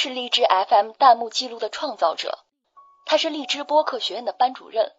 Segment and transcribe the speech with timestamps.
[0.00, 2.38] 是荔枝 FM 弹幕记录的创造者，
[3.04, 4.92] 他是荔枝播客学院的班主任，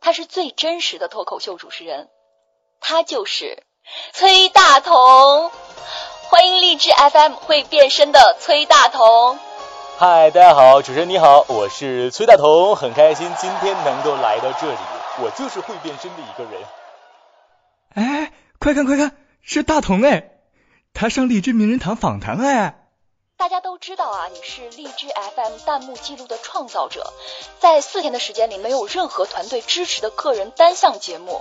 [0.00, 2.08] 他是最真实的脱口秀主持人，
[2.80, 3.64] 他就是
[4.12, 5.50] 崔大同。
[6.28, 9.36] 欢迎荔枝 FM 会变身的崔大同。
[9.98, 14.78] 嗨，大家好，主持人你好，我是崔大同，很开心今天能够来到这里，
[15.24, 16.62] 我就是会变身的一个人。
[17.96, 19.10] 哎，快看快看，
[19.42, 20.30] 是大同哎，
[20.94, 22.76] 他上荔枝名人堂访谈哎。
[23.40, 27.10] 大家都知道啊，你是荔枝 FM 弹幕记录的创造者，
[27.58, 31.40] 在四天的时间里，没有任何团队支持的个人单项节目，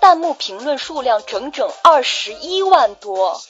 [0.00, 3.40] 弹幕评论数量整整二十一万多。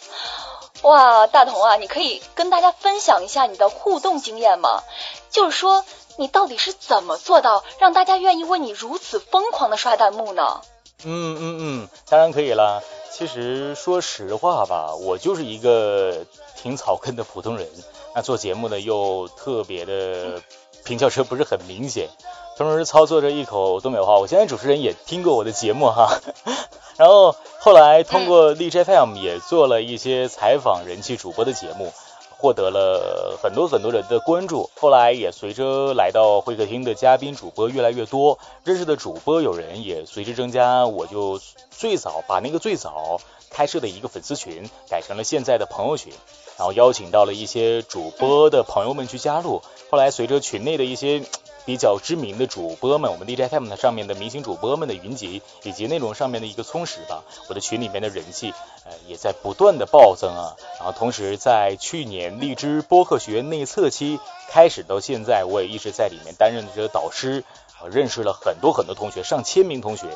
[0.83, 4.83] 哇，大同啊，你可以跟大家分享一下你的互动经验吗？
[5.31, 5.83] 就是说，
[6.19, 10.61] 你到底是怎么做到让大家愿意为你如此疯狂的刷弹幕呢？
[11.05, 12.83] 嗯嗯嗯，当然可以了。
[13.13, 17.69] 其实说实话吧，我就是一个挺草根的普通人。
[18.15, 20.43] 那做节目呢，又特别的
[20.85, 22.09] 平翘舌不是很明显，
[22.57, 24.19] 同时操作着一口东北话。
[24.19, 26.19] 我现在主持人也听过我的节目哈。
[26.97, 31.93] 然后后来通过荔枝 FM 也做了一些采访人气主播的节目。
[32.39, 43.21] 获得了很多很多人的关注，后来也随着来到会客厅的嘉宾主播越来越多，认识的主播有人也随之增加，我就最早把那个最早
[43.51, 46.13] 开设的一个粉丝群改成了现在的朋友群，
[46.59, 51.23] 然后邀请到了一些主播的朋友们去加入，后来随着群内的一些。
[51.67, 60.55] 比较知名的主播们，我们 DJ FM 上面的明星主播们的云集，以及内容上面的一个充实吧，我的群里面的人气呃也在不断的暴增啊。
[60.79, 67.43] 然后同时在去年荔枝播客学院内测期开始到现在，我也一直在里面担任这个导师，
[67.91, 70.07] 认识了很多很多同学，上千名同学。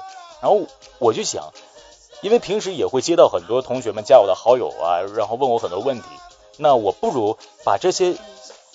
[0.40, 0.62] 然后
[1.00, 1.52] 我就想，
[2.22, 6.06] 因为平时也会接到很多同学们加我的好友啊，然后问我很多问题，
[6.58, 8.14] 那我不如把这些。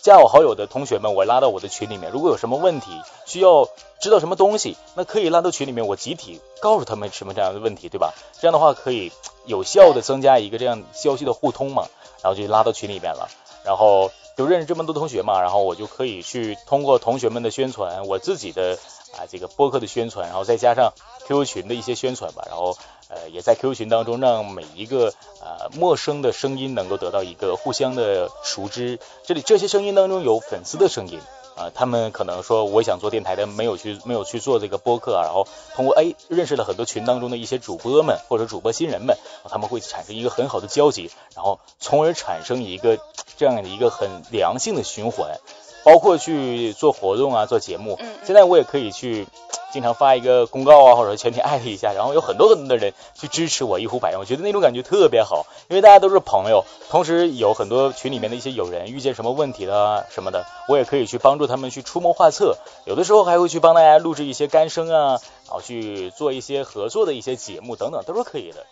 [0.05, 2.11] 加我好友的同学们，我拉到我的群里面。
[2.11, 2.91] 如果有什么问题，
[3.25, 3.67] 需要
[3.99, 8.13] 知道什么东西，那可以拉到群里面，我集体告诉他们什么这样的问题，对吧？
[8.39, 9.11] 这样的话可以
[9.47, 11.87] 有效的增加一个这样消息的互通嘛。
[12.21, 13.27] 然后就拉到群里面了，
[13.63, 18.77] 然后就认识这么多同学嘛，然后我就可以去通过同学们的宣传，我自己的
[19.17, 20.93] 啊这个播客的宣传，然后再加上
[21.27, 22.77] QQ 群的一些宣传吧，然后。
[23.07, 28.97] 呃，也在 QQ 群当中，让每一个呃陌生的声音能够得到一个互相的熟知。
[29.23, 31.19] 这里这些声音当中有粉丝的声音
[31.55, 39.15] 啊，他们可能说我想做电台的，没有去没有去做这个播客啊，然后通过哎认识了很多群当中的一些主播们或者主播新人们，
[39.47, 42.97] 他们会产生一个很好的交集，然后从而产生一个
[43.37, 45.37] 这样的一个很良性的循环。
[45.85, 47.97] 包括去做活动啊，做节目。
[48.01, 48.07] 嗯。
[48.25, 49.27] 现在我也可以去
[49.71, 54.19] 经常发一个公告啊，或者全体艾特一下，然后有很多很多的人去支持我，一呼百应。
[54.19, 62.57] 我觉得那种感觉特别好，因为大家都是朋友，同时有很多群里面的一些友人遇见什么问题的什么的，我也可以去帮助他们去出谋划策。
[62.85, 68.65] 有的时候还会去帮大家录制一些干声啊，然后去做一些合作的一些节目等等，都是可以的。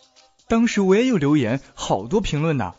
[0.48, 2.74] 当时我也有留言，好多评论呐，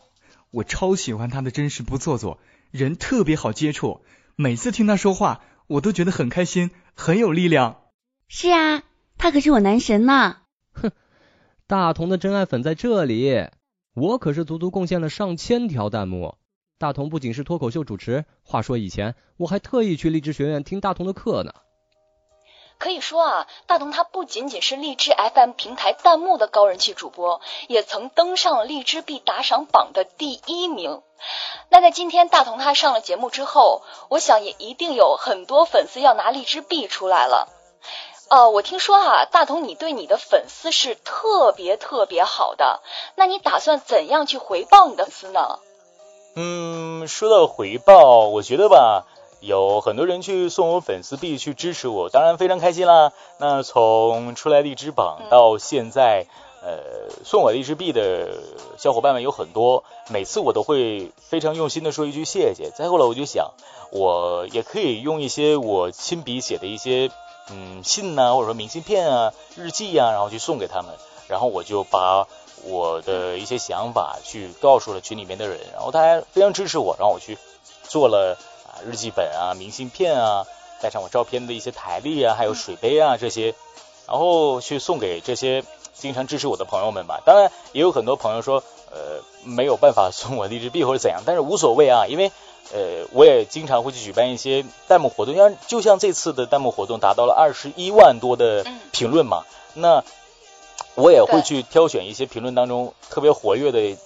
[0.50, 2.38] 我超喜欢他的真实不做作，
[2.70, 4.00] 人特别好接触。
[4.36, 7.82] 每次听他说话，我都觉得很开心，很有力量。
[8.26, 8.82] 是啊，
[9.16, 10.38] 他可是我男神呢。
[10.72, 10.90] 哼，
[11.68, 13.48] 大同的真爱粉在这里，
[13.94, 16.36] 我可是足足贡献了上千条弹幕。
[16.78, 21.52] 大同不仅是脱口秀主持，话说以前我还特意去励志学院听大同的课呢。
[22.84, 31.00] 可以说啊，大同他不仅仅是荔枝 FM 平台弹幕的高人气主播，也曾登上荔枝币打赏榜的第一名。
[31.70, 33.80] 那在今天大同他上了节目之后，
[34.10, 37.48] 我想也一定有很多粉丝要拿荔枝币出来了。
[38.28, 42.82] 呃，我听说啊，大同你对你的粉丝是特别特别好的，
[43.14, 45.58] 那你打算怎样去回报你的粉丝呢？
[46.36, 49.06] 嗯，说到回报，我觉得吧。
[49.44, 53.12] 有很多人去送我粉丝币去支持我，当然非常开心啦。
[53.36, 56.24] 那从出来荔枝榜到现在，
[56.62, 58.38] 呃，送我荔枝币的
[58.78, 62.70] 小伙伴们有很多，每次我都会非常用心的说一句谢谢。
[62.70, 63.50] 再后来我就想，
[63.90, 67.10] 我也可以用一些我亲笔写的一些
[67.50, 70.94] 嗯信呐，或者说明信片啊、日记呀，然后去送给他们。
[71.28, 72.26] 然后我就把
[72.64, 77.36] 我的一些想法去告诉了群里面的人，然后大家非常支持我，然后我去
[77.82, 78.38] 做了。
[78.86, 80.46] 日记本啊，明信片啊，
[80.82, 83.54] 带上我照片的一些台历啊，还有水杯啊这些，
[84.06, 87.22] 然后去送给这些经常支持我的朋友们吧。
[87.24, 92.32] 当然，也有很多朋友说，呃，没有办法送我励志币或者怎样，但是无所谓啊，因为
[92.72, 99.44] 呃，我也经常会去举办一些弹幕活动，像就像这次的弹幕活动达到了二十一万多的评论嘛，
[99.74, 100.02] 那
[100.94, 103.96] 我也会去挑选一些评论当中特别活跃的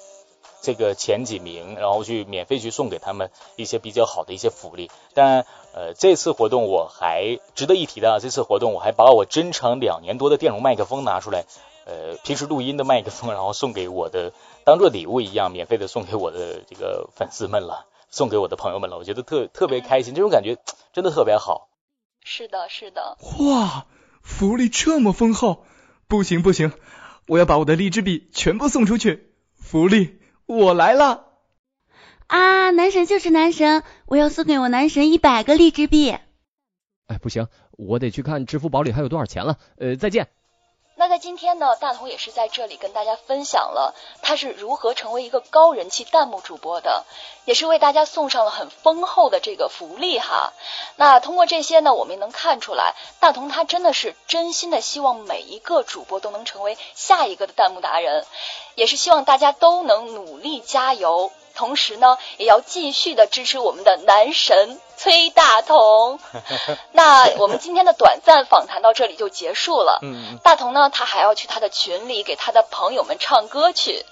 [0.61, 4.91] 这个前几名，然后去免费去送给他们一些比较好的一些福利。
[5.15, 11.45] 当然，呃，这次活动我还值得一提的，这次活动我还把我珍藏两年多的电容麦克风拿出来，
[11.87, 14.33] 呃，平时录音的麦克风， 然后送给我的，
[14.65, 18.99] 当做礼物一样，免费的送给我的这个粉丝们了，送给我的朋友们了。
[18.99, 20.57] 我觉得特特别开心，这种感觉
[20.93, 21.69] 真的特别好。
[22.25, 23.17] 是的，是的。
[23.41, 23.87] 哇，
[24.23, 25.65] 福利这么丰厚，
[26.09, 26.73] 不行不行，
[27.27, 29.33] 我要把我的荔枝币全部送出去。
[29.61, 30.18] 福利，
[30.49, 31.27] 我来了！
[32.27, 36.17] 啊，男神就是男神，我要送给我男神一百个荔枝币。
[37.07, 39.59] 哎，不行，我得去看支付宝里还有多少钱了。
[39.77, 40.29] 呃，再见。
[41.09, 47.05] 在今天呢，大同也是在这里跟大家分享了他是如何成为一个高人气弹幕主播的，
[47.45, 50.53] 也是为大家送上了很丰厚的这个福利哈。
[50.97, 58.27] 那通过这些呢，我们也能看出来，大同他真的是真心的希望每一个主播都能成为下一个的弹幕达人，
[58.75, 61.33] 也是希望大家都能努力加油。
[61.59, 66.21] 同时呢，也要继续的支持我们的男神崔大同。
[66.93, 69.99] 那我们今天的短暂访谈到这里就结束了。
[70.03, 74.07] 嗯，大同呢，他还要去他的群里给他的朋友们唱歌去。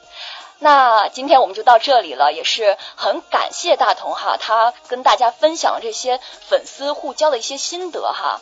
[0.58, 8.40] 那今天我们就到这里了，也是很感谢大同哈，他跟大家分享了这些粉丝互交的一些心得哈。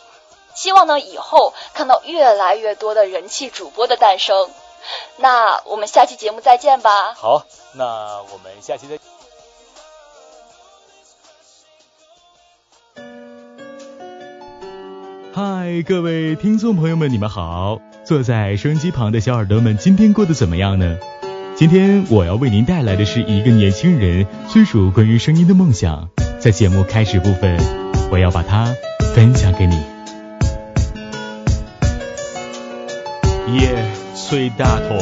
[0.54, 4.50] 希望呢，以后看到越来越多的人气主播的诞生。
[5.19, 7.14] 那我们下期节目再见吧。
[7.14, 7.44] 好，
[7.75, 7.84] 那
[8.32, 8.98] 我们下期再。
[15.34, 17.81] 嗨，各位听众朋友们，你们好！
[18.04, 20.96] 坐在收音机旁的小耳朵们，今天过得怎么样呢？
[21.56, 26.08] 今天我要为您带来的是一个年轻人追逐关于声音的梦想。
[26.38, 27.56] 在节目开始部分，
[28.10, 28.75] 我要把它
[29.14, 29.76] 分享给你。
[33.58, 33.83] 耶，
[34.14, 34.96] 崔大同，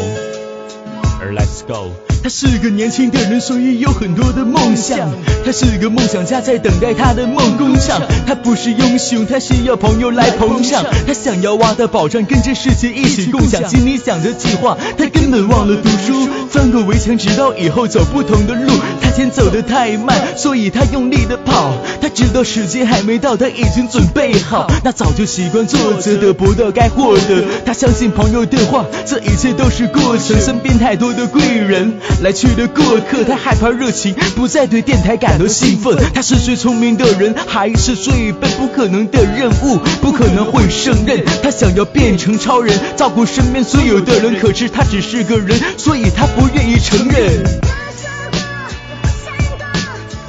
[1.21, 1.91] 而 Let's go。
[2.23, 5.13] 他是个年轻的人，所以有很多的梦想。
[5.45, 8.01] 他是个梦想家，在等待他的梦工厂。
[8.27, 10.85] 他不是英雄，他需要朋友来捧场。
[11.07, 13.69] 他想要挖到宝藏，跟着世界一起共享。
[13.69, 16.29] 心里想着计划，他根本忘了读书。
[16.49, 18.73] 翻过围墙，直到以后走不同的路。
[19.13, 21.77] 他嫌走得太慢，所以他用力的跑。
[22.01, 24.67] 他知道时间还没到，他已经准备好。
[24.83, 27.45] 那早就习惯坐着得不到该获得。
[27.67, 30.41] 他相信朋友的话，这一切都是过程。
[30.41, 31.93] 身边太多的贵人。
[32.23, 35.95] 来去的过客，他害怕热情，不再对电台感到兴奋。
[36.15, 38.51] 他是最聪明的人，还是最笨？
[38.53, 41.23] 不可能的任务，不可能会胜任。
[41.43, 47.82] 他想要变成超人，照顾身边所有的人，可是他只是个人，所以他不愿意承认。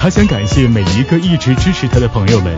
[0.04, 2.54] 他想感谢每一个一直支持他的朋友们，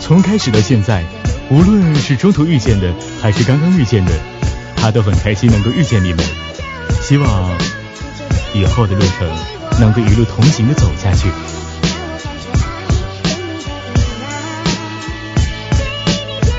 [0.00, 1.04] 从开始到现在，
[1.50, 2.90] 无论是中途遇见的，
[3.20, 4.12] 还是刚刚遇见的，
[4.74, 6.24] 他都很开心能够遇见你们。
[7.02, 7.28] 希望。
[8.54, 9.28] 以后的路程
[9.78, 11.28] 能够一路同行的走下去。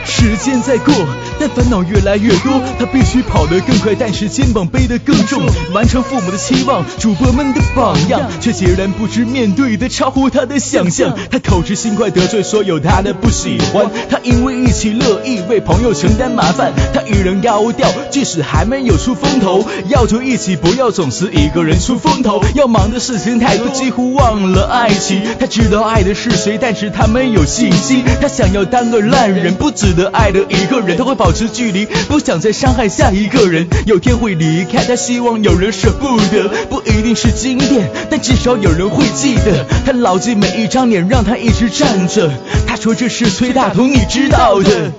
[0.05, 0.93] 时间在过。
[1.39, 5.41] 但烦恼越来越多，他必须跑得更快，但是肩膀背得更重，
[5.71, 11.17] 完成父母的期望，主播们的榜样，却截然不知面对的超乎他的想象。
[11.31, 13.89] 他口直心快，得罪所有他的不喜欢。
[14.09, 22.43] 他因为一起乐意为朋友承担麻烦，他与人高调，即使还没有出风头，要求一起，不要总是一个人出风头。
[22.53, 25.21] 要忙的事情太多，几乎忘了爱情。
[25.39, 28.03] 他知道爱的是谁，但是他没有信心。
[28.19, 31.28] 他想要当个烂人，不值得爱的一个人，他会保。
[31.29, 33.67] 保持距离，不想再伤害下一个人。
[33.85, 39.63] 有天会离开，他希望有人舍不得，不一定是经典，但至少有人会记得。
[39.85, 42.31] 他牢记每一张脸，让他一直站着。
[42.65, 44.91] 他说这是崔大同，你知道的。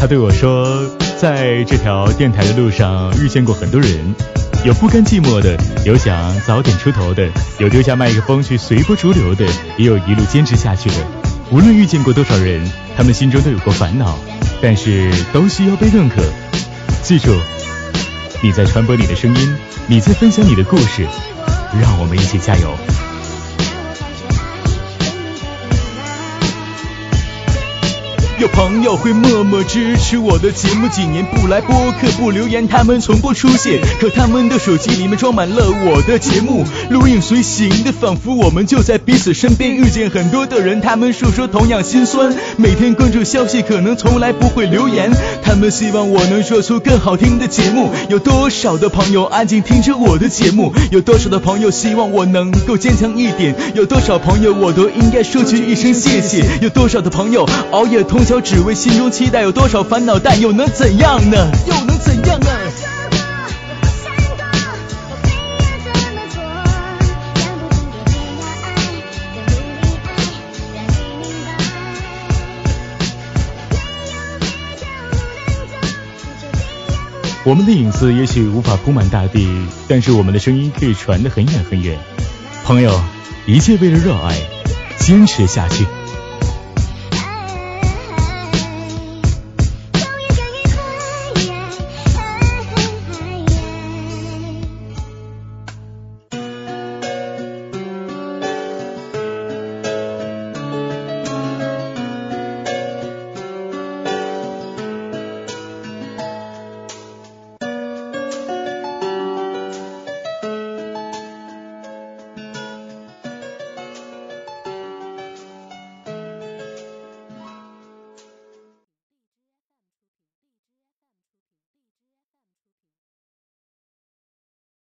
[0.00, 4.12] 他对我说，在这条电台的路上遇见过很多人。
[4.64, 9.46] 有不甘寂寞的，有想早点出头的，有丢下麦克风去随波逐流的，
[9.76, 10.96] 也有一路坚持下去的。
[11.50, 12.60] 无论遇见过多少人，
[12.96, 14.18] 他们心中都有过烦恼，
[14.60, 16.22] 但是都需要被认可。
[17.02, 17.34] 记住，
[18.42, 21.06] 你在传播你的声音，你在分享你的故事，
[21.80, 22.76] 让我们一起加油。
[28.38, 33.80] 有朋友会默默支持我的节目，几年不来播客不留言，他们从不出现。
[33.98, 39.74] 可他们的手机里面装满了我的节目，如影随形的，仿佛我们就在彼此身边。
[39.74, 42.32] 遇见很多的人，他们诉说同样心酸。
[42.56, 45.10] 每天关注消息，可能从来不会留言。
[45.42, 47.90] 他们希望我能说出更好听的节目。
[48.08, 50.72] 有多少的朋友安静听着我的节目？
[50.92, 53.52] 有多少的朋友希望我能够坚强一点？
[53.74, 56.44] 有多少朋友我都应该说句一声谢谢？
[56.62, 58.27] 有多少的朋友熬夜通。
[58.28, 59.40] 脚，只为心中期待。
[59.40, 61.50] 有多少烦恼，但又能怎样呢？
[61.66, 62.46] 又能怎样呢？
[77.44, 79.48] 我们的隐私也许无法铺满大地，
[79.88, 81.98] 但是我们的声音可以传得很远很远。
[82.66, 83.00] 朋友，
[83.46, 84.36] 一切为了热爱，
[84.98, 85.86] 坚持下去。